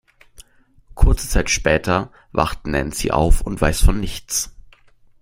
[0.95, 4.49] Kurze Zeit später wacht Nancy auf und weiß von nichts.